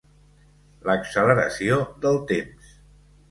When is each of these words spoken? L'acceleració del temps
L'acceleració 0.89 1.77
del 2.07 2.17
temps 2.33 2.73